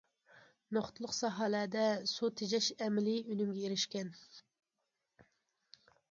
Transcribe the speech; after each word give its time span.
نۇقتىلىق 0.75 1.11
ساھەلەردە 1.15 1.83
سۇ 2.11 2.29
تېجەش 2.41 2.69
ئەمەلىي 2.85 3.19
ئۈنۈمگە 3.33 3.61
ئېرىشكەن. 3.67 4.09